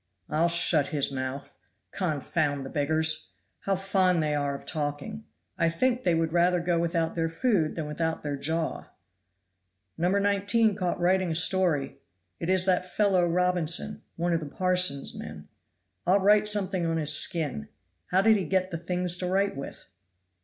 "I'll 0.29 0.49
shut 0.49 0.87
his 0.87 1.11
mouth. 1.11 1.59
Confound 1.91 2.65
the 2.65 2.71
beggars! 2.71 3.33
how 3.59 3.75
fond 3.75 4.23
they 4.23 4.33
are 4.33 4.55
of 4.55 4.65
talking. 4.65 5.25
I 5.59 5.69
think 5.69 6.01
they 6.01 6.15
would 6.15 6.33
rather 6.33 6.59
go 6.59 6.79
without 6.79 7.13
their 7.13 7.29
food 7.29 7.75
than 7.75 7.85
without 7.85 8.23
their 8.23 8.35
jaw. 8.35 8.89
"No. 9.99 10.09
19 10.09 10.73
caught 10.73 10.99
writing 10.99 11.29
a 11.29 11.35
story. 11.35 11.99
It 12.39 12.49
is 12.49 12.65
that 12.65 12.83
fellow 12.83 13.27
Robinson, 13.27 14.01
one 14.15 14.33
of 14.33 14.39
the 14.39 14.47
parson's 14.47 15.13
men. 15.13 15.47
I'll 16.07 16.19
write 16.19 16.47
something 16.47 16.83
on 16.83 16.97
his 16.97 17.13
skin. 17.13 17.67
How 18.07 18.23
did 18.23 18.37
he 18.37 18.45
get 18.45 18.71
the 18.71 18.79
things 18.79 19.17
to 19.17 19.27
write 19.27 19.55
with?" 19.55 19.87